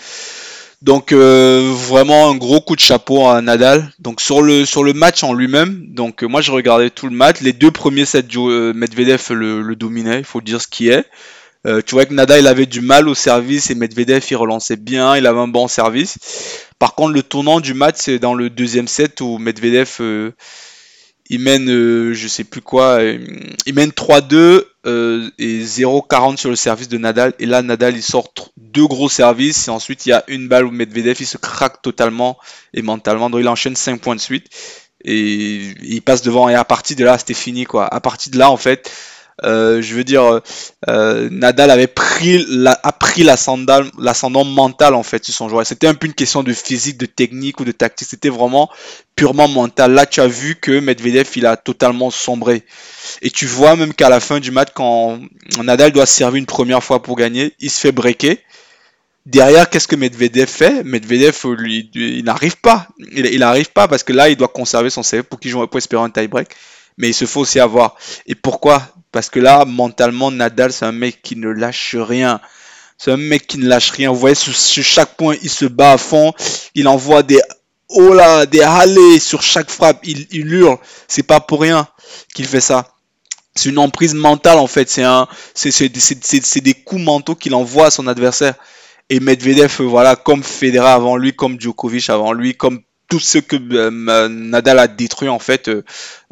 Donc 0.83 1.15
vraiment 1.15 2.29
un 2.29 2.35
gros 2.37 2.61
coup 2.61 2.77
de 2.77 2.81
chapeau 2.81 3.27
à 3.27 3.41
Nadal. 3.41 3.91
Donc 4.01 4.21
sur 4.21 4.43
le 4.43 4.67
sur 4.67 4.85
le 4.85 4.93
match 4.93 5.23
en 5.23 5.33
lui-même, 5.33 5.87
donc 5.89 6.23
moi 6.25 6.43
je 6.43 6.53
regardais 6.53 6.91
tout 6.91 7.07
le 7.07 7.17
match. 7.17 7.41
Les 7.41 7.55
deux 7.55 7.71
premiers 7.71 8.05
sets, 8.05 8.27
Medvedev 8.37 9.31
le, 9.31 9.63
le 9.63 9.77
dominait, 9.77 10.19
il 10.19 10.25
faut 10.25 10.43
dire 10.43 10.61
ce 10.61 10.67
qui 10.67 10.91
est. 10.91 11.07
Euh, 11.67 11.81
tu 11.85 11.95
vois 11.95 12.05
que 12.05 12.13
Nadal 12.13 12.41
il 12.41 12.47
avait 12.47 12.67
du 12.67 12.81
mal 12.83 13.09
au 13.09 13.15
service 13.15 13.71
et 13.71 13.75
Medvedev 13.75 14.23
il 14.31 14.37
relançait 14.37 14.77
bien, 14.77 15.17
il 15.17 15.27
avait 15.27 15.41
un 15.41 15.49
bon 15.49 15.67
service. 15.69 16.19
Par 16.79 16.95
contre, 16.95 17.15
le 17.15 17.23
tournant 17.23 17.61
du 17.61 17.73
match, 17.73 17.97
c'est 17.99 18.19
dans 18.19 18.35
le 18.35 18.51
deuxième 18.51 18.89
set 18.89 19.21
où 19.21 19.39
Medvedev 19.39 19.97
euh, 20.01 20.33
il 21.31 21.41
mène, 21.41 21.71
euh, 21.71 22.13
je 22.13 22.29
sais 22.29 22.45
plus 22.45 22.61
quoi, 22.61 23.01
il 23.03 23.75
mène 23.75 23.91
3-2 23.91 24.65
euh, 24.87 25.31
et 25.39 25.65
0,40 25.65 26.37
sur 26.37 26.51
le 26.51 26.57
service 26.57 26.89
de 26.89 26.99
Nadal. 26.99 27.33
Et 27.39 27.47
là, 27.47 27.63
Nadal, 27.63 27.97
il 27.97 28.03
sort 28.03 28.33
deux 28.59 28.87
gros 28.87 29.09
services. 29.09 29.69
Ensuite, 29.69 30.05
il 30.05 30.11
y 30.11 30.13
a 30.13 30.25
une 30.29 30.49
balle 30.49 30.67
où 30.67 30.71
Medvedev, 30.71 31.17
il 31.21 31.27
se 31.27 31.39
craque 31.39 31.81
totalement 31.81 32.39
et 32.75 32.83
mentalement. 32.83 33.31
Donc, 33.31 33.41
il 33.41 33.49
enchaîne 33.49 33.77
5 33.77 34.01
points 34.01 34.17
de 34.17 34.21
suite. 34.21 34.49
Et 35.07 35.73
il 35.83 36.03
passe 36.03 36.23
devant. 36.23 36.49
Et 36.51 36.55
à 36.55 36.65
partir 36.65 36.97
de 36.97 37.05
là, 37.05 37.17
c'était 37.17 37.35
fini. 37.35 37.67
À 37.73 38.01
partir 38.01 38.33
de 38.33 38.39
là, 38.39 38.51
en 38.51 38.59
fait, 38.59 38.91
euh, 39.43 39.83
je 39.83 39.95
veux 39.95 40.05
dire, 40.05 40.41
euh, 40.89 41.29
Nadal 41.31 41.71
avait 41.71 41.89
pris 41.89 42.47
a 42.67 42.93
pris 42.93 43.25
l'ascendant 43.25 44.45
mental 44.45 44.95
en 44.95 45.03
fait 45.03 45.25
sur 45.25 45.35
son 45.35 45.49
joueur. 45.49 45.67
C'était 45.67 45.89
un 45.89 45.95
peu 45.95 46.07
une 46.07 46.15
question 46.15 46.43
de 46.43 46.53
physique, 46.53 46.99
de 46.99 47.07
technique 47.07 47.59
ou 47.61 47.65
de 47.65 47.73
tactique. 47.73 48.09
C'était 48.09 48.29
vraiment 48.29 48.71
purement 49.17 49.49
mental. 49.49 49.93
Là, 49.93 50.07
tu 50.07 50.21
as 50.21 50.29
vu 50.29 50.57
que 50.57 50.79
Medvedev 50.79 51.29
il 51.37 51.47
a 51.47 51.57
totalement 51.57 52.11
sombré. 52.11 52.63
Et 53.23 53.31
tu 53.31 53.47
vois 53.47 53.77
même 53.77 53.93
qu'à 53.93 54.09
la 54.09 54.21
fin 54.21 54.39
du 54.39 54.51
match, 54.51 54.69
quand 54.75 55.19
Nadal 55.63 55.91
doit 55.93 56.07
servir 56.07 56.37
une 56.37 56.47
première 56.47 56.83
fois 56.83 57.03
pour 57.03 57.17
gagner, 57.17 57.55
il 57.59 57.71
se 57.71 57.81
fait 57.81 57.93
breaker. 57.93 58.39
Derrière, 59.27 59.71
qu'est-ce 59.71 59.89
que 59.89 59.97
Medvedev 59.97 60.47
fait? 60.47 60.85
Medvedev, 60.85 61.35
lui, 61.57 61.91
il 61.95 62.25
n'arrive 62.25 62.59
pas. 62.59 62.89
Il 62.99 63.39
n'arrive 63.39 63.73
pas 63.73 63.89
parce 63.89 64.03
que 64.03 64.13
là, 64.13 64.29
il 64.29 64.37
doit 64.37 64.49
conserver 64.49 64.91
son 64.91 65.03
CV 65.03 65.23
pour 65.23 65.41
qu'il 65.41 65.51
joue 65.51 65.67
pour 65.67 65.79
espérer 65.79 66.03
un 66.03 66.11
tie-break. 66.11 66.49
Mais 66.99 67.09
il 67.09 67.15
se 67.15 67.25
faut 67.25 67.41
aussi 67.41 67.61
avoir. 67.61 67.97
Et 68.27 68.35
pourquoi? 68.35 68.83
Parce 69.13 69.31
que 69.31 69.41
là, 69.41 69.65
mentalement, 69.65 70.31
Nadal, 70.31 70.73
c'est 70.73 70.85
un 70.85 70.93
mec 70.93 71.23
qui 71.23 71.37
ne 71.37 71.49
lâche 71.49 71.97
rien. 71.97 72.41
C'est 72.99 73.13
un 73.13 73.17
mec 73.17 73.47
qui 73.47 73.59
ne 73.59 73.69
lâche 73.69 73.91
rien. 73.91 74.11
Vous 74.11 74.19
voyez, 74.19 74.35
sur, 74.35 74.55
chaque 74.55 75.17
point, 75.17 75.37
il 75.43 75.51
se 75.51 75.65
bat 75.67 75.93
à 75.93 75.99
fond. 75.99 76.33
Il 76.75 76.89
envoie 76.89 77.23
des 77.23 77.41
oh 77.89 78.13
là, 78.13 78.47
des 78.47 78.63
allées 78.63 79.21
sur 79.21 79.43
chaque 79.43 79.71
frappe. 79.71 80.01
Il, 80.05 80.27
il 80.31 80.53
hurle. 80.53 80.79
C'est 81.09 81.23
pas 81.23 81.41
pour 81.41 81.61
rien 81.61 81.87
qu'il 82.35 82.47
fait 82.47 82.61
ça. 82.61 82.95
C'est 83.55 83.69
une 83.69 83.79
emprise 83.79 84.15
mentale 84.15 84.59
en 84.59 84.67
fait. 84.67 84.91
C'est 84.91 85.05
un, 85.05 85.29
c'est 85.55 86.61
des 86.61 86.75
coups 86.75 87.03
mentaux 87.03 87.35
qu'il 87.35 87.55
envoie 87.55 87.87
à 87.87 87.91
son 87.91 88.07
adversaire. 88.07 88.55
Et 89.11 89.21
Medvedev, 89.21 89.83
voilà, 89.83 90.17
comme 90.17 90.43
Federer 90.43 90.89
avant 90.89 91.17
lui, 91.17 91.35
comme 91.35 91.61
Djokovic 91.61 92.09
avant 92.09 92.33
lui, 92.33 92.57
comme 92.57 92.81
tout 93.15 93.21
ce 93.21 93.39
que 93.39 93.55
euh, 93.55 94.29
Nadal 94.29 94.81
a 94.81 94.89
détruit 94.89 95.29
en 95.29 95.39
fait 95.39 95.69
euh, 95.69 95.85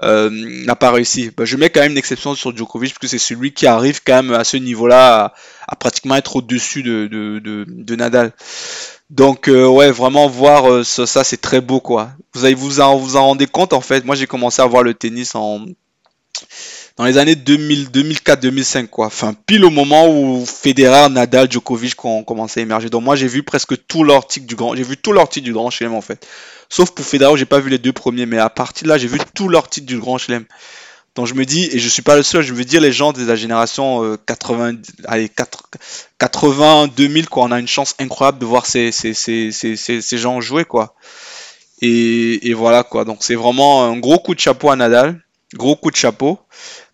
euh, 0.02 0.30
n'a 0.32 0.74
pas 0.74 0.90
réussi. 0.90 1.30
Bah, 1.30 1.44
je 1.44 1.56
mets 1.56 1.70
quand 1.70 1.78
même 1.78 1.92
une 1.92 1.98
exception 1.98 2.34
sur 2.34 2.56
Djokovic 2.56 2.94
parce 2.94 2.98
que 2.98 3.06
c'est 3.06 3.18
celui 3.18 3.52
qui 3.52 3.68
arrive 3.68 4.00
quand 4.04 4.20
même 4.20 4.34
à 4.34 4.42
ce 4.42 4.56
niveau-là 4.56 5.32
à, 5.68 5.76
pratiquement 5.76 6.16
être 6.16 6.34
au-dessus 6.34 6.82
de, 6.82 7.06
de, 7.06 7.94
Nadal. 7.94 8.32
Donc 9.10 9.46
ouais, 9.46 9.92
vraiment 9.92 10.26
voir 10.26 10.84
ça, 10.84 11.22
c'est 11.22 11.40
très 11.40 11.60
beau 11.60 11.78
quoi. 11.78 12.10
Vous 12.34 12.46
allez 12.46 12.54
vous 12.54 12.80
en, 12.80 12.96
vous 12.96 13.14
en 13.14 13.26
rendez 13.26 13.46
compte 13.46 13.74
en 13.74 13.80
fait? 13.80 14.04
Moi 14.04 14.16
j'ai 14.16 14.26
commencé 14.26 14.60
à 14.60 14.66
voir 14.66 14.82
le 14.82 14.94
tennis 14.94 15.36
en 15.36 15.64
dans 17.02 17.08
les 17.08 17.18
années 17.18 17.34
2000, 17.34 17.88
2004-2005, 17.88 18.86
quoi. 18.86 19.06
Enfin, 19.06 19.34
pile 19.34 19.64
au 19.64 19.70
moment 19.70 20.08
où 20.08 20.46
Federer, 20.46 21.08
Nadal, 21.10 21.50
Djokovic 21.50 22.04
ont 22.04 22.22
commencé 22.22 22.60
à 22.60 22.62
émerger. 22.62 22.90
Donc 22.90 23.02
moi, 23.02 23.16
j'ai 23.16 23.26
vu 23.26 23.42
presque 23.42 23.74
tout 23.88 24.04
leur 24.04 24.24
titre 24.28 24.46
du 24.46 24.54
grand, 24.54 24.76
j'ai 24.76 24.84
vu 24.84 24.96
tout 24.96 25.10
leur 25.10 25.28
titre 25.28 25.44
du 25.44 25.52
grand 25.52 25.68
chelem 25.68 25.94
en 25.94 26.00
fait. 26.00 26.24
Sauf 26.68 26.92
pour 26.92 27.04
Federer, 27.04 27.36
j'ai 27.36 27.44
pas 27.44 27.58
vu 27.58 27.70
les 27.70 27.78
deux 27.78 27.92
premiers, 27.92 28.24
mais 28.24 28.38
à 28.38 28.48
partir 28.50 28.84
de 28.84 28.88
là, 28.90 28.98
j'ai 28.98 29.08
vu 29.08 29.18
tout 29.34 29.48
leur 29.48 29.68
titre 29.68 29.88
du 29.88 29.98
grand 29.98 30.16
chelem. 30.16 30.44
Donc 31.16 31.26
je 31.26 31.34
me 31.34 31.44
dis, 31.44 31.64
et 31.72 31.80
je 31.80 31.88
suis 31.88 32.02
pas 32.02 32.14
le 32.14 32.22
seul, 32.22 32.44
je 32.44 32.54
veux 32.54 32.64
dire 32.64 32.80
les 32.80 32.92
gens 32.92 33.12
de 33.12 33.24
la 33.24 33.34
génération 33.34 34.16
80, 34.24 34.74
euh, 34.74 34.76
allez, 35.06 35.28
80, 36.20 36.86
2000, 36.96 37.28
quoi, 37.28 37.42
on 37.42 37.50
a 37.50 37.58
une 37.58 37.66
chance 37.66 37.96
incroyable 37.98 38.38
de 38.38 38.46
voir 38.46 38.64
ces, 38.64 38.92
ces, 38.92 39.12
ces, 39.12 39.50
ces 39.50 40.18
gens 40.18 40.40
jouer, 40.40 40.64
quoi. 40.64 40.94
Et, 41.80 42.48
et, 42.48 42.54
voilà, 42.54 42.84
quoi. 42.84 43.04
Donc 43.04 43.24
c'est 43.24 43.34
vraiment 43.34 43.82
un 43.82 43.98
gros 43.98 44.20
coup 44.20 44.36
de 44.36 44.40
chapeau 44.40 44.70
à 44.70 44.76
Nadal, 44.76 45.20
gros 45.54 45.74
coup 45.74 45.90
de 45.90 45.96
chapeau. 45.96 46.38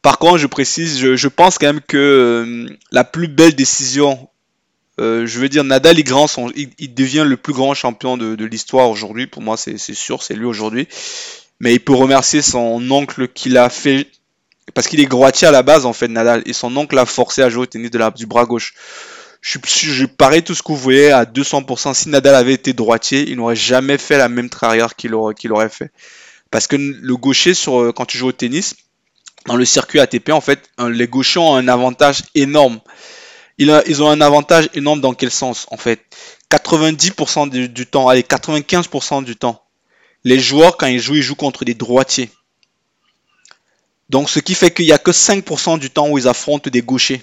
Par 0.02 0.18
contre, 0.18 0.38
je 0.38 0.46
précise, 0.46 1.14
je, 1.14 1.28
pense 1.28 1.58
quand 1.58 1.66
même 1.66 1.80
que 1.80 1.96
euh, 1.96 2.76
la 2.92 3.04
plus 3.04 3.26
belle 3.26 3.54
décision, 3.54 4.28
euh, 5.00 5.26
je 5.26 5.38
veux 5.38 5.48
dire, 5.48 5.64
Nadal, 5.64 5.98
il, 5.98 6.04
grand 6.04 6.26
il, 6.54 6.94
devient 6.94 7.24
le 7.26 7.36
plus 7.36 7.52
grand 7.52 7.74
champion 7.74 8.16
de, 8.16 8.44
l'histoire 8.44 8.90
aujourd'hui. 8.90 9.26
Pour 9.26 9.42
moi, 9.42 9.56
c'est 9.56 9.78
sûr, 9.78 10.22
c'est 10.22 10.34
lui 10.34 10.44
aujourd'hui. 10.44 10.88
Mais 11.60 11.74
il 11.74 11.80
peut 11.80 11.94
remercier 11.94 12.42
son 12.42 12.88
oncle 12.90 13.28
qui 13.28 13.48
l'a 13.48 13.68
fait, 13.70 14.08
parce 14.74 14.86
qu'il 14.86 15.00
est 15.00 15.06
droitier 15.06 15.48
à 15.48 15.50
la 15.50 15.62
base, 15.62 15.86
en 15.86 15.92
fait, 15.92 16.08
Nadal. 16.08 16.42
Et 16.46 16.52
son 16.52 16.76
oncle 16.76 16.94
l'a 16.94 17.06
forcé 17.06 17.42
à 17.42 17.48
jouer 17.48 17.62
au 17.62 17.66
tennis 17.66 17.90
de 17.90 17.98
la, 17.98 18.10
du 18.10 18.26
bras 18.26 18.44
gauche. 18.44 18.74
Je, 19.40 19.58
je 19.64 20.04
parie 20.04 20.42
tout 20.42 20.54
ce 20.54 20.62
que 20.62 20.72
vous 20.72 20.78
voyez 20.78 21.10
à 21.10 21.24
200%. 21.24 21.94
Si 21.94 22.08
Nadal 22.08 22.34
avait 22.34 22.54
été 22.54 22.72
droitier, 22.72 23.28
il 23.28 23.36
n'aurait 23.36 23.56
jamais 23.56 23.98
fait 23.98 24.18
la 24.18 24.28
même 24.28 24.48
arrière 24.62 24.96
qu'il 24.96 25.14
aurait, 25.14 25.34
aurait 25.50 25.68
fait. 25.68 25.90
Parce 26.50 26.66
que 26.66 26.76
le 26.76 27.16
gaucher, 27.16 27.54
sur, 27.54 27.80
euh, 27.80 27.92
quand 27.92 28.06
tu 28.06 28.18
joues 28.18 28.28
au 28.28 28.32
tennis, 28.32 28.74
dans 29.46 29.56
le 29.56 29.64
circuit 29.64 30.00
ATP, 30.00 30.30
en 30.30 30.40
fait, 30.40 30.70
les 30.78 31.08
gauchers 31.08 31.40
ont 31.40 31.54
un 31.54 31.68
avantage 31.68 32.22
énorme. 32.34 32.80
Ils, 33.58 34.02
ont 34.02 34.08
un 34.08 34.20
avantage 34.20 34.68
énorme 34.74 35.00
dans 35.00 35.14
quel 35.14 35.30
sens 35.32 35.66
En 35.70 35.76
fait, 35.76 36.00
90% 36.50 37.48
du, 37.48 37.86
temps, 37.86 38.08
allez, 38.08 38.22
95% 38.22 39.24
du 39.24 39.36
temps, 39.36 39.64
les 40.24 40.38
joueurs, 40.38 40.76
quand 40.76 40.86
ils 40.86 41.00
jouent, 41.00 41.16
ils 41.16 41.22
jouent 41.22 41.34
contre 41.34 41.64
des 41.64 41.74
droitiers. 41.74 42.30
Donc, 44.10 44.30
ce 44.30 44.38
qui 44.38 44.54
fait 44.54 44.70
qu'il 44.70 44.86
n'y 44.86 44.92
a 44.92 44.98
que 44.98 45.10
5% 45.10 45.78
du 45.78 45.90
temps 45.90 46.08
où 46.08 46.18
ils 46.18 46.28
affrontent 46.28 46.70
des 46.70 46.82
gauchers. 46.82 47.22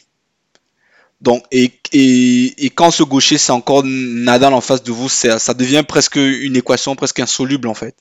Donc, 1.22 1.44
et, 1.52 1.72
et, 1.94 2.70
quand 2.70 2.92
ce 2.92 3.04
gaucher, 3.04 3.38
c'est 3.38 3.54
encore 3.54 3.84
Nadal 3.86 4.54
en 4.54 4.62
face 4.62 4.84
de 4.84 4.92
vous, 4.92 5.08
ça 5.08 5.54
devient 5.54 5.84
presque 5.88 6.18
une 6.18 6.58
équation 6.58 6.96
presque 6.96 7.20
insoluble, 7.20 7.70
en 7.70 7.74
fait. 7.74 7.96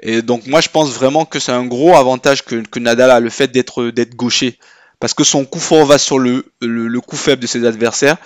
Et 0.00 0.22
donc 0.22 0.46
moi 0.46 0.60
je 0.60 0.68
pense 0.68 0.90
vraiment 0.90 1.24
que 1.24 1.38
c'est 1.38 1.52
un 1.52 1.66
gros 1.66 1.94
avantage 1.94 2.42
que, 2.44 2.78
Nadal 2.78 3.10
a 3.10 3.20
le 3.20 3.30
fait 3.30 3.48
d'être 3.48 3.90
d'être 3.90 4.14
gaucher. 4.14 4.58
Parce 5.00 5.14
que 5.14 5.24
son 5.24 5.44
coup 5.44 5.60
fort 5.60 5.86
va 5.86 5.98
sur 5.98 6.18
le, 6.18 6.46
le, 6.60 7.00
coup 7.00 7.16
faible 7.16 7.42
de 7.42 7.46
ses 7.46 7.66
adversaires. 7.66 8.16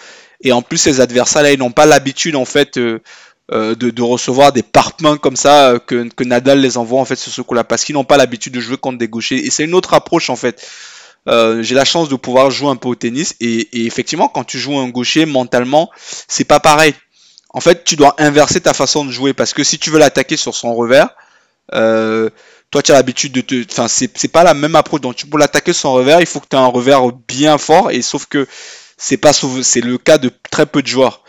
Et 0.42 0.52
en 0.52 0.62
plus 0.62 0.78
ses 0.78 1.00
adversaires 1.00 1.42
là 1.42 1.52
ils 1.52 1.58
n'ont 1.58 1.72
pas 1.72 1.86
l'habitude 1.86 2.36
en 2.36 2.44
fait 2.44 2.78
euh, 2.78 3.00
euh, 3.52 3.74
de, 3.74 4.02
recevoir 4.02 4.52
des 4.52 4.62
parpaings 4.62 5.18
comme 5.18 5.36
ça 5.36 5.70
euh, 5.70 5.78
que, 5.78 6.08
que, 6.08 6.24
Nadal 6.24 6.60
les 6.60 6.76
envoie 6.76 7.00
en 7.00 7.04
fait 7.04 7.16
sur 7.16 7.32
ce 7.32 7.42
coup-là. 7.42 7.64
Parce 7.64 7.84
qu'ils 7.84 7.94
n'ont 7.94 8.04
pas 8.04 8.16
l'habitude 8.16 8.54
de 8.54 8.60
jouer 8.60 8.76
contre 8.76 8.98
des 8.98 9.08
gauchers. 9.08 9.44
Et 9.44 9.50
c'est 9.50 9.64
une 9.64 9.74
autre 9.74 9.94
approche 9.94 10.30
en 10.30 10.36
fait. 10.36 10.66
j'ai 11.26 11.74
la 11.74 11.84
chance 11.84 12.08
de 12.08 12.16
pouvoir 12.16 12.50
jouer 12.50 12.70
un 12.70 12.76
peu 12.76 12.88
au 12.88 12.94
tennis. 12.94 13.34
Et, 13.40 13.68
et 13.80 13.86
effectivement 13.86 14.28
quand 14.28 14.44
tu 14.44 14.58
joues 14.58 14.78
un 14.78 14.88
gaucher 14.88 15.26
mentalement 15.26 15.90
c'est 16.28 16.44
pas 16.44 16.60
pareil. 16.60 16.94
En 17.50 17.60
fait 17.60 17.84
tu 17.84 17.96
dois 17.96 18.14
inverser 18.18 18.60
ta 18.60 18.72
façon 18.72 19.04
de 19.04 19.10
jouer. 19.10 19.32
Parce 19.34 19.52
que 19.52 19.64
si 19.64 19.78
tu 19.78 19.90
veux 19.90 19.98
l'attaquer 19.98 20.36
sur 20.36 20.54
son 20.54 20.74
revers 20.74 21.10
euh, 21.74 22.30
toi, 22.70 22.82
tu 22.82 22.92
as 22.92 22.94
l'habitude 22.94 23.32
de 23.32 23.40
te. 23.40 23.64
Enfin, 23.70 23.88
c'est 23.88 24.28
pas 24.28 24.44
la 24.44 24.54
même 24.54 24.76
approche. 24.76 25.00
Donc, 25.00 25.24
pour 25.26 25.38
l'attaquer 25.38 25.72
sans 25.72 25.92
revers, 25.92 26.20
il 26.20 26.26
faut 26.26 26.40
que 26.40 26.46
tu 26.50 26.56
aies 26.56 26.60
un 26.60 26.66
revers 26.66 27.12
bien 27.12 27.58
fort. 27.58 27.90
Et 27.90 28.02
sauf 28.02 28.26
que 28.26 28.46
c'est 28.96 29.16
pas 29.16 29.32
c'est 29.32 29.80
le 29.80 29.98
cas 29.98 30.18
de 30.18 30.30
très 30.50 30.66
peu 30.66 30.82
de 30.82 30.86
joueurs. 30.86 31.22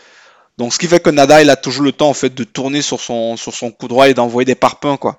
Donc, 0.58 0.74
ce 0.74 0.78
qui 0.78 0.86
fait 0.86 1.00
que 1.00 1.10
Nada, 1.10 1.42
il 1.42 1.50
a 1.50 1.56
toujours 1.56 1.84
le 1.84 1.92
temps 1.92 2.10
en 2.10 2.14
fait 2.14 2.34
de 2.34 2.44
tourner 2.44 2.82
sur 2.82 3.00
son 3.00 3.36
sur 3.36 3.54
son 3.54 3.70
coup 3.70 3.88
droit 3.88 4.08
et 4.08 4.14
d'envoyer 4.14 4.44
des 4.44 4.54
parpaings 4.54 4.98
quoi. 4.98 5.16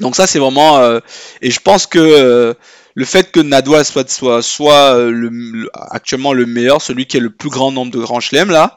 Donc 0.00 0.16
ça, 0.16 0.26
c'est 0.26 0.38
vraiment. 0.38 0.78
Euh, 0.78 1.00
et 1.42 1.50
je 1.50 1.60
pense 1.60 1.86
que 1.86 1.98
euh, 1.98 2.54
le 2.94 3.04
fait 3.04 3.30
que 3.30 3.40
Nadal 3.40 3.84
soit 3.84 4.08
soit 4.08 4.42
soit 4.42 4.96
le, 4.96 5.68
actuellement 5.74 6.32
le 6.32 6.46
meilleur, 6.46 6.80
celui 6.80 7.06
qui 7.06 7.16
a 7.18 7.20
le 7.20 7.30
plus 7.30 7.50
grand 7.50 7.72
nombre 7.72 7.92
de 7.92 7.98
grands 7.98 8.20
chelems 8.20 8.50
là, 8.50 8.76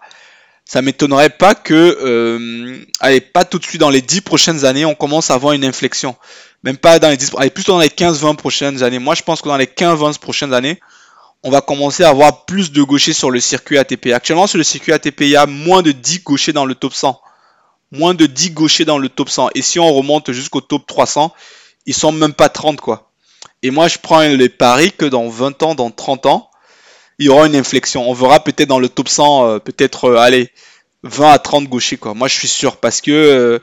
ça 0.66 0.82
m'étonnerait 0.82 1.30
pas 1.30 1.54
que, 1.54 1.74
euh, 1.74 2.84
allez, 3.00 3.22
pas 3.22 3.46
tout 3.46 3.60
de 3.60 3.64
suite 3.64 3.80
dans 3.80 3.92
les 3.92 4.02
10 4.02 4.22
prochaines 4.22 4.66
années, 4.66 4.84
on 4.84 4.96
commence 4.96 5.30
à 5.30 5.36
avoir 5.36 5.54
une 5.54 5.64
inflexion. 5.64 6.16
Même 6.64 6.78
pas 6.78 6.98
dans 6.98 7.10
les 7.10 7.18
10, 7.18 7.34
allez, 7.38 7.52
plutôt 7.52 7.74
dans 7.74 7.80
les 7.80 7.90
15-20 7.90 8.36
prochaines 8.36 8.82
années. 8.82 8.98
Moi, 8.98 9.14
je 9.14 9.22
pense 9.22 9.42
que 9.42 9.48
dans 9.48 9.58
les 9.58 9.68
15-20 9.68 10.18
prochaines 10.18 10.54
années, 10.54 10.80
on 11.44 11.52
va 11.52 11.62
commencer 11.62 12.04
à 12.04 12.10
avoir 12.10 12.46
plus 12.46 12.72
de 12.72 12.82
gauchers 12.82 13.14
sur 13.14 13.30
le 13.30 13.40
circuit 13.40 13.78
ATP. 13.78 14.08
Actuellement, 14.08 14.48
sur 14.48 14.58
le 14.58 14.64
circuit 14.64 14.92
ATP, 14.92 15.22
il 15.22 15.30
y 15.30 15.36
a 15.36 15.46
moins 15.46 15.84
de 15.84 15.92
10 15.92 16.22
gauchers 16.22 16.54
dans 16.54 16.66
le 16.66 16.74
top 16.74 16.96
100. 16.96 17.22
Moins 17.92 18.16
de 18.16 18.26
10 18.26 18.50
gauchers 18.50 18.86
dans 18.86 18.98
le 18.98 19.10
top 19.10 19.30
100. 19.30 19.50
Et 19.54 19.62
si 19.62 19.80
on 19.80 19.94
remonte 19.94 20.32
jusqu'au 20.32 20.62
top 20.62 20.88
300, 20.88 21.32
ils 21.86 21.94
sont 21.94 22.12
même 22.12 22.34
pas 22.34 22.50
30, 22.50 22.82
quoi. 22.82 23.12
Et 23.62 23.70
moi, 23.70 23.88
je 23.88 24.00
prends 24.00 24.22
les 24.22 24.50
paris 24.50 24.92
que 24.92 25.06
dans 25.06 25.30
20 25.30 25.62
ans, 25.62 25.76
dans 25.76 25.92
30 25.92 26.26
ans, 26.26 26.50
il 27.20 27.26
y 27.28 27.30
aura 27.30 27.48
une 27.48 27.56
inflexion. 27.56 28.10
On 28.10 28.14
verra 28.14 28.44
peut-être 28.44 28.68
dans 28.70 28.80
le 28.80 28.90
top 28.90 29.10
100, 29.10 29.48
euh, 29.48 29.60
peut-être, 29.60 30.06
euh, 30.06 30.18
allez, 30.18 30.50
20 31.04 31.32
à 31.32 31.40
30 31.40 31.68
gauchers, 31.68 31.98
quoi. 31.98 32.14
Moi, 32.14 32.28
je 32.28 32.36
suis 32.36 32.48
sûr, 32.48 32.78
parce 32.78 33.02
que 33.02 33.12
euh, 33.12 33.60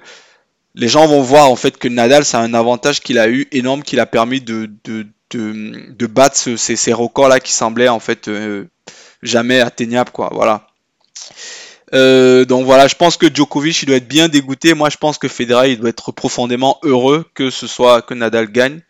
les 0.75 0.89
gens 0.89 1.07
vont 1.07 1.23
voir, 1.23 1.51
en 1.51 1.57
fait, 1.57 1.77
que 1.77 1.89
Nadal, 1.89 2.25
c'est 2.25 2.37
un 2.37 2.55
avantage 2.55 3.01
qu'il 3.01 3.19
a 3.19 3.29
eu 3.29 3.49
énorme, 3.53 3.83
qu'il 3.83 4.01
a 4.01 4.07
permis 4.07 4.41
de, 4.41 4.71
de, 4.85 5.07
de, 5.33 6.07
battre 6.07 6.37
ces, 6.37 6.77
ces 6.77 6.93
records-là 6.93 7.41
qui 7.41 7.53
semblaient, 7.53 7.89
en 7.89 8.01
fait, 8.01 8.31
jamais 9.23 9.61
atteignables, 9.61 10.11
quoi. 10.11 10.31
Voilà. 10.33 10.67
donc 11.93 12.65
voilà, 12.65 12.87
je 12.87 12.95
pense 12.95 13.17
que 13.17 13.33
Djokovic 13.33 13.83
il 13.83 13.87
doit 13.87 13.97
être 13.97 14.09
bien 14.09 14.29
dégoûté. 14.29 14.75
Moi, 14.75 14.89
je 14.89 14.97
pense 14.97 15.19
que 15.19 15.29
Federer 15.29 15.73
il 15.73 15.79
doit 15.79 15.91
être 15.91 16.13
profondément 16.13 16.79
heureux 16.83 17.25
que 17.35 17.51
ce 17.51 17.67
soit 17.67 18.03
que 18.03 18.15
Nadal 18.15 18.51
gagne. 18.51 18.81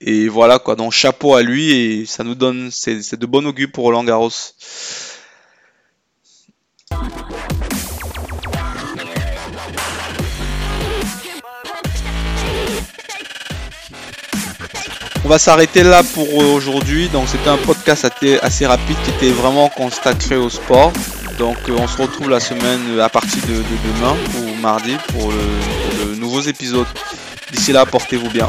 Et 0.00 0.28
voilà 0.28 0.58
quoi, 0.58 0.76
donc 0.76 0.92
chapeau 0.92 1.34
à 1.34 1.42
lui 1.42 1.72
et 1.72 2.06
ça 2.06 2.22
nous 2.22 2.34
donne, 2.34 2.70
c'est 2.70 3.18
de 3.18 3.26
bon 3.26 3.46
augure 3.46 3.68
pour 3.72 3.84
Roland 3.84 4.04
Garros. 4.04 4.30
On 15.26 15.28
va 15.28 15.40
s'arrêter 15.40 15.82
là 15.82 16.04
pour 16.04 16.36
aujourd'hui. 16.36 17.08
Donc 17.08 17.26
c'était 17.26 17.48
un 17.48 17.56
podcast 17.56 18.06
assez 18.42 18.64
rapide 18.64 18.96
qui 19.04 19.10
était 19.10 19.32
vraiment 19.32 19.68
consacré 19.68 20.36
au 20.36 20.48
sport. 20.48 20.92
Donc 21.36 21.56
on 21.68 21.88
se 21.88 22.00
retrouve 22.00 22.30
la 22.30 22.38
semaine 22.38 23.00
à 23.00 23.08
partir 23.08 23.42
de, 23.48 23.54
demain 23.54 24.14
ou 24.38 24.54
mardi 24.60 24.96
pour, 25.08 25.32
le, 25.32 26.14
nouveaux 26.14 26.42
épisodes. 26.42 26.86
D'ici 27.50 27.72
là, 27.72 27.84
portez-vous 27.86 28.30
bien. 28.30 28.48